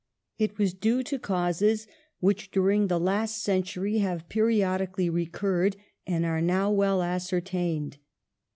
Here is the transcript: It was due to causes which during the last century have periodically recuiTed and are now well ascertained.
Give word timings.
It 0.39 0.57
was 0.57 0.73
due 0.73 1.03
to 1.03 1.19
causes 1.19 1.85
which 2.19 2.49
during 2.49 2.87
the 2.87 2.99
last 2.99 3.43
century 3.43 3.99
have 3.99 4.27
periodically 4.29 5.11
recuiTed 5.11 5.75
and 6.07 6.25
are 6.25 6.41
now 6.41 6.71
well 6.71 7.03
ascertained. 7.03 7.97